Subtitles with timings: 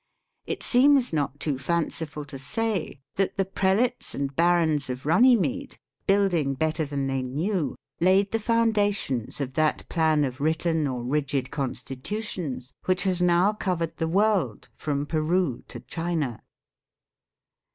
[0.47, 5.77] It seems not too fanciful to say that the prelates and barons of Runny mede,
[6.07, 11.03] building better than they knew, laid the founda tions of that plan of Written or
[11.03, 16.41] Rigid Constitutions which has now covered the world from Peru to China.